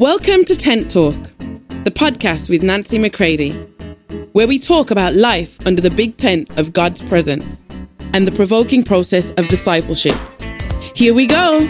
[0.00, 1.20] Welcome to Tent Talk,
[1.82, 3.50] the podcast with Nancy McCready,
[4.30, 7.60] where we talk about life under the big tent of God's presence
[8.12, 10.14] and the provoking process of discipleship.
[10.94, 11.66] Here we go.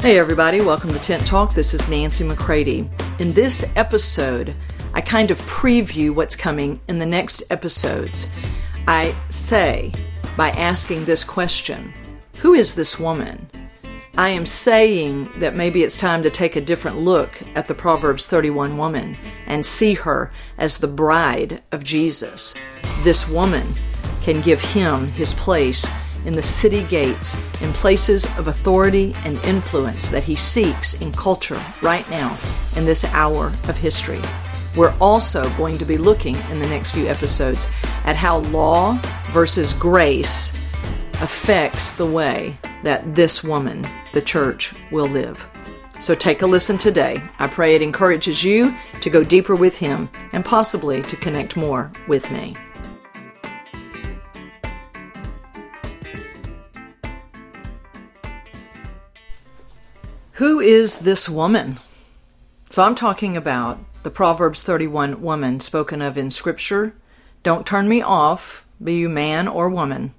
[0.00, 1.52] Hey, everybody, welcome to Tent Talk.
[1.52, 2.88] This is Nancy McCready.
[3.18, 4.56] In this episode,
[4.94, 8.30] I kind of preview what's coming in the next episodes.
[8.86, 9.92] I say,
[10.38, 11.92] by asking this question
[12.40, 13.48] Who is this woman?
[14.16, 18.28] I am saying that maybe it's time to take a different look at the Proverbs
[18.28, 22.54] 31 woman and see her as the bride of Jesus.
[23.02, 23.66] This woman
[24.22, 25.90] can give him his place
[26.26, 31.60] in the city gates, in places of authority and influence that he seeks in culture
[31.82, 32.38] right now
[32.76, 34.20] in this hour of history.
[34.76, 37.68] We're also going to be looking in the next few episodes
[38.04, 38.94] at how law
[39.32, 40.52] versus grace
[41.20, 45.48] affects the way that this woman, the church, will live.
[46.00, 47.20] So take a listen today.
[47.40, 51.90] I pray it encourages you to go deeper with Him and possibly to connect more
[52.06, 52.54] with me.
[60.34, 61.80] Who is this woman?
[62.70, 66.94] So I'm talking about the Proverbs 31 woman spoken of in Scripture.
[67.42, 70.14] Don't turn me off, be you man or woman.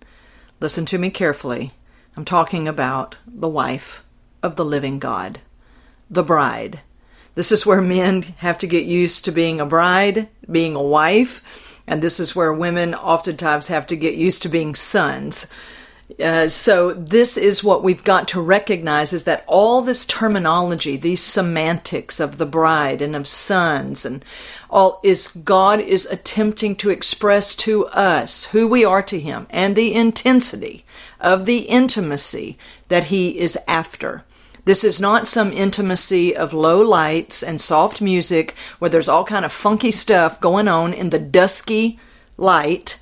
[0.61, 1.71] Listen to me carefully.
[2.17, 4.03] I'm talking about the wife
[4.43, 5.39] of the living God,
[6.09, 6.81] the bride.
[7.35, 11.81] This is where men have to get used to being a bride, being a wife,
[11.88, 15.49] and this is where women oftentimes have to get used to being sons.
[16.17, 21.21] Uh, so this is what we've got to recognize is that all this terminology, these
[21.21, 24.25] semantics of the bride and of sons and
[24.71, 29.75] all is God is attempting to express to us who we are to him and
[29.75, 30.83] the intensity
[31.19, 32.57] of the intimacy
[32.88, 34.23] that he is after.
[34.66, 39.45] This is not some intimacy of low lights and soft music where there's all kind
[39.45, 42.00] of funky stuff going on in the dusky
[42.35, 43.00] light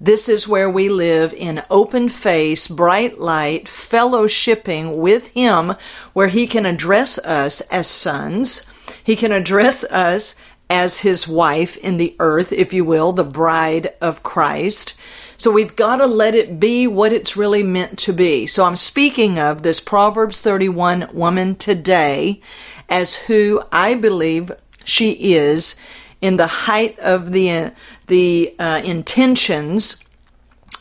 [0.00, 5.74] this is where we live in open face, bright light, fellowshipping with Him,
[6.12, 8.66] where He can address us as sons.
[9.02, 10.36] He can address us
[10.68, 14.98] as His wife in the earth, if you will, the bride of Christ.
[15.36, 18.46] So we've got to let it be what it's really meant to be.
[18.46, 22.40] So I'm speaking of this Proverbs 31 woman today
[22.88, 24.52] as who I believe
[24.84, 25.76] she is
[26.20, 27.72] in the height of the
[28.06, 30.04] the uh, intentions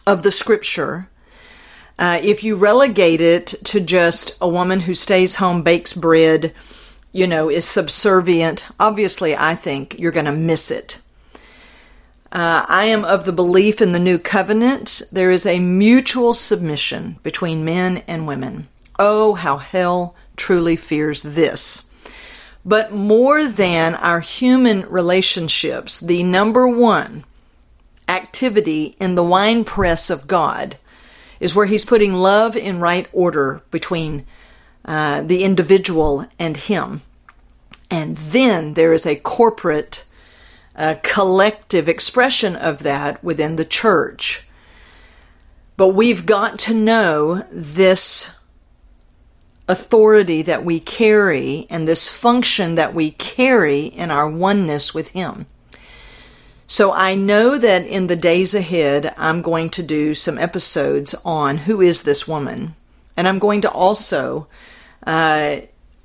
[0.05, 1.09] of the scripture.
[1.97, 6.53] Uh, if you relegate it to just a woman who stays home, bakes bread,
[7.11, 10.99] you know, is subservient, obviously, I think you're going to miss it.
[12.31, 17.17] Uh, I am of the belief in the new covenant there is a mutual submission
[17.21, 18.67] between men and women.
[18.97, 21.87] Oh, how hell truly fears this.
[22.65, 27.25] But more than our human relationships, the number one
[28.07, 30.77] activity in the wine press of God
[31.39, 34.25] is where He's putting love in right order between
[34.85, 37.01] uh, the individual and Him.
[37.89, 40.05] And then there is a corporate,
[40.75, 44.47] uh, collective expression of that within the church.
[45.75, 48.35] But we've got to know this
[49.67, 55.45] authority that we carry and this function that we carry in our oneness with Him.
[56.67, 61.59] So I know that in the days ahead, I'm going to do some episodes on
[61.59, 62.75] who is this woman.
[63.15, 64.47] And I'm going to also
[65.05, 65.57] uh,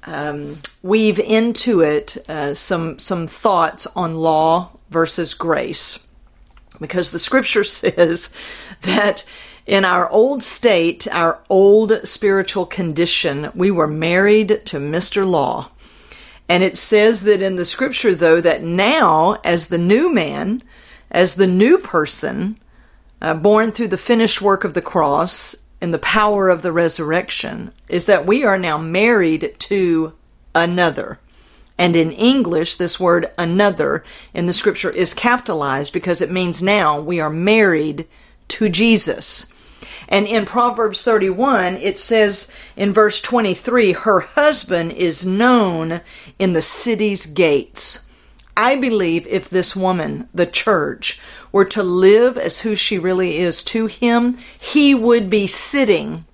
[0.05, 6.07] um, weave into it uh, some, some thoughts on law versus grace.
[6.81, 8.35] Because the scripture says
[8.83, 9.25] that
[9.69, 15.29] in our old state, our old spiritual condition, we were married to Mr.
[15.29, 15.71] Law.
[16.49, 20.63] And it says that in the scripture, though, that now, as the new man,
[21.11, 22.59] as the new person,
[23.21, 27.71] uh, born through the finished work of the cross and the power of the resurrection,
[27.91, 30.15] is that we are now married to
[30.55, 31.19] another.
[31.77, 34.03] And in English, this word another
[34.33, 38.09] in the scripture is capitalized because it means now we are married
[38.49, 39.53] to Jesus.
[40.09, 46.01] And in Proverbs 31, it says in verse 23, her husband is known
[46.39, 48.07] in the city's gates.
[48.57, 51.21] I believe if this woman, the church,
[51.53, 56.25] were to live as who she really is to him, he would be sitting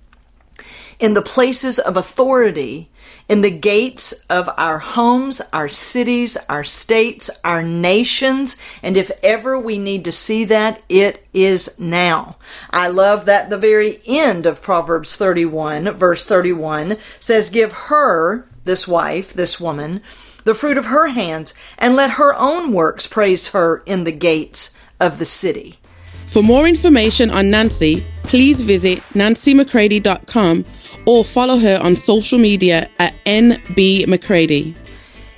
[0.97, 2.89] in the places of authority,
[3.27, 8.57] in the gates of our homes, our cities, our states, our nations.
[8.83, 12.37] And if ever we need to see that, it is now.
[12.69, 18.87] I love that the very end of Proverbs 31, verse 31 says, Give her, this
[18.87, 20.01] wife, this woman,
[20.43, 24.75] the fruit of her hands, and let her own works praise her in the gates
[24.99, 25.79] of the city.
[26.27, 30.65] For more information on Nancy, please visit nancymccready.com
[31.05, 34.75] or follow her on social media at NB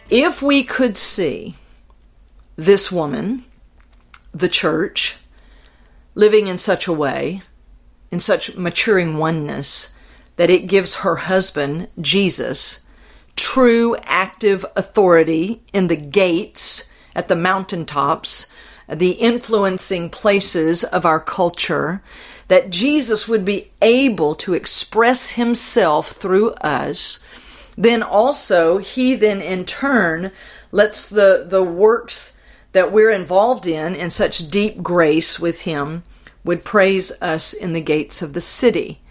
[0.10, 1.56] If we could see
[2.56, 3.44] this woman,
[4.34, 5.18] the church,
[6.16, 7.42] living in such a way,
[8.12, 9.95] in such maturing oneness,
[10.38, 12.86] that it gives her husband, Jesus,
[13.36, 18.51] true active authority in the gates at the mountaintops,
[18.88, 22.01] the influencing places of our culture,
[22.47, 27.23] that Jesus would be able to express himself through us,
[27.77, 30.31] then also he then in turn
[30.71, 32.41] lets the, the works
[32.71, 36.03] that we're involved in in such deep grace with him
[36.44, 39.01] would praise us in the gates of the city.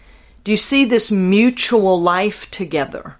[0.43, 3.17] Do you see this mutual life together?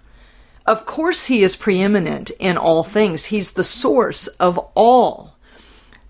[0.66, 3.26] Of course, he is preeminent in all things.
[3.26, 5.36] He's the source of all.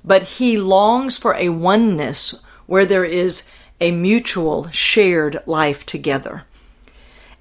[0.04, 3.48] But he longs for a oneness where there is
[3.80, 6.44] a mutual shared life together.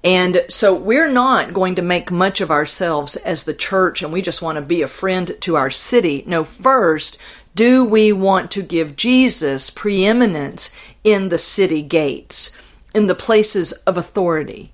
[0.04, 4.22] And so we're not going to make much of ourselves as the church and we
[4.22, 6.22] just want to be a friend to our city.
[6.26, 7.20] No, first,
[7.54, 12.56] do we want to give Jesus preeminence in the city gates,
[12.94, 14.72] in the places of authority?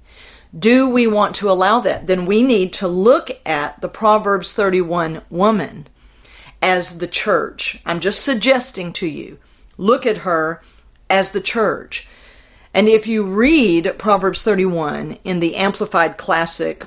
[0.57, 2.07] Do we want to allow that?
[2.07, 5.89] Then we need to look at the Proverbs 31 woman
[6.61, 7.81] as the church.
[7.87, 9.39] I'm just suggesting to you,
[9.79, 10.61] look at her
[11.15, 12.09] as the church.
[12.75, 16.87] And if you read Proverbs 31 in the Amplified Classic,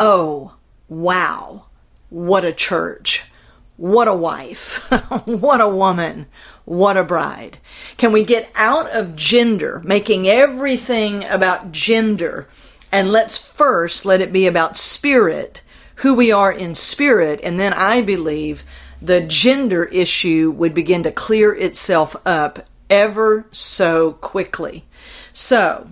[0.00, 0.56] oh,
[0.88, 1.66] wow,
[2.10, 3.24] what a church.
[3.76, 4.90] What a wife.
[5.26, 6.26] what a woman.
[6.64, 7.58] What a bride.
[7.96, 12.48] Can we get out of gender, making everything about gender?
[12.90, 15.62] And let's first let it be about spirit,
[15.96, 17.38] who we are in spirit.
[17.44, 18.64] And then I believe
[19.00, 24.84] the gender issue would begin to clear itself up ever so quickly.
[25.32, 25.90] So,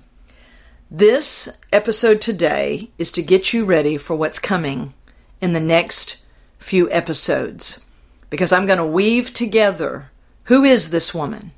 [0.90, 4.94] this episode today is to get you ready for what's coming
[5.40, 6.24] in the next
[6.58, 7.84] few episodes
[8.30, 10.10] because I'm going to weave together
[10.44, 11.52] who is this woman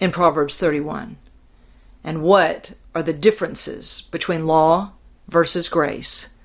[0.00, 1.16] in Proverbs 31
[2.04, 4.92] and what are the differences between law
[5.28, 6.35] versus grace.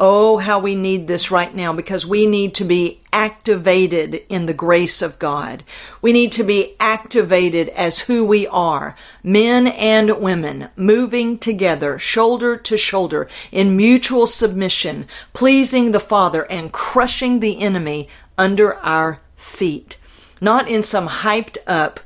[0.00, 4.54] Oh, how we need this right now because we need to be activated in the
[4.54, 5.64] grace of God.
[6.00, 12.56] We need to be activated as who we are, men and women, moving together, shoulder
[12.56, 19.98] to shoulder, in mutual submission, pleasing the Father and crushing the enemy under our feet.
[20.40, 21.98] Not in some hyped up,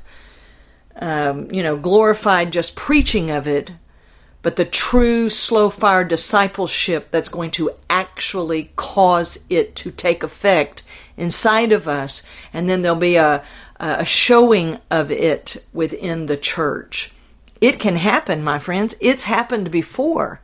[0.95, 3.71] um, you know, glorified just preaching of it,
[4.43, 10.83] but the true slow fire discipleship that's going to actually cause it to take effect
[11.17, 12.27] inside of us.
[12.53, 13.43] And then there'll be a,
[13.79, 17.13] a showing of it within the church.
[17.61, 18.95] It can happen, my friends.
[18.99, 20.41] It's happened before.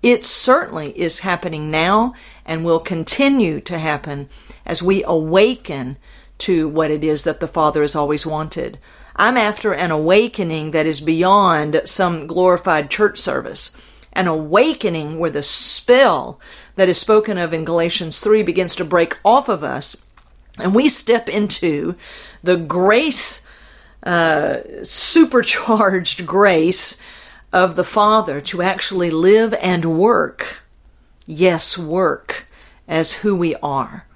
[0.00, 2.14] It certainly is happening now
[2.46, 4.28] and will continue to happen
[4.64, 5.98] as we awaken
[6.38, 8.78] to what it is that the Father has always wanted.
[9.20, 13.76] I'm after an awakening that is beyond some glorified church service.
[14.14, 16.40] An awakening where the spell
[16.76, 19.94] that is spoken of in Galatians 3 begins to break off of us
[20.58, 21.96] and we step into
[22.42, 23.46] the grace,
[24.04, 26.98] uh, supercharged grace
[27.52, 30.62] of the Father to actually live and work.
[31.26, 32.46] Yes, work
[32.88, 34.06] as who we are.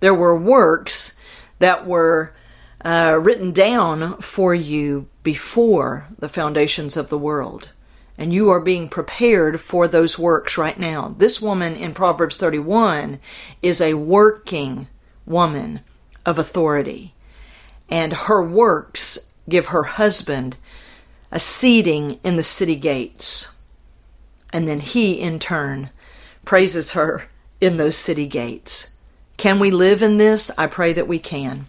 [0.00, 1.18] There were works
[1.58, 2.34] that were
[2.84, 7.70] uh, written down for you before the foundations of the world.
[8.18, 11.14] And you are being prepared for those works right now.
[11.16, 13.20] This woman in Proverbs 31
[13.62, 14.88] is a working
[15.26, 15.80] woman
[16.26, 17.14] of authority.
[17.88, 20.56] And her works give her husband
[21.30, 23.56] a seating in the city gates.
[24.52, 25.90] And then he, in turn,
[26.44, 27.28] praises her
[27.60, 28.94] in those city gates.
[29.36, 30.50] Can we live in this?
[30.58, 31.66] I pray that we can.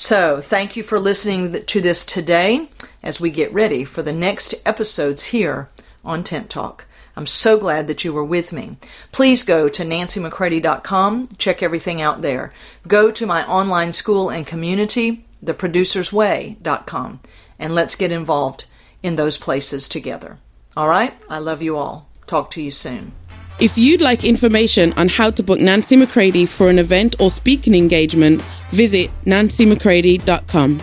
[0.00, 2.68] So, thank you for listening to this today
[3.02, 5.68] as we get ready for the next episodes here
[6.04, 6.86] on Tent Talk.
[7.16, 8.76] I'm so glad that you were with me.
[9.10, 12.52] Please go to nancymccready.com, check everything out there.
[12.86, 17.20] Go to my online school and community, theproducersway.com,
[17.58, 18.66] and let's get involved
[19.02, 20.38] in those places together.
[20.76, 21.20] All right?
[21.28, 22.08] I love you all.
[22.28, 23.17] Talk to you soon.
[23.60, 27.74] If you'd like information on how to book Nancy McCready for an event or speaking
[27.74, 30.80] engagement, visit nancymccready.com.